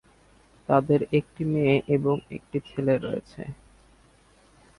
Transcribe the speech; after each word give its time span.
তাদের 0.69 0.99
একটি 1.19 1.43
মেয়ে 1.45 1.75
এবং 1.95 2.15
একটি 2.31 2.57
ছেলে 2.69 2.93
রয়েছে। 2.97 3.41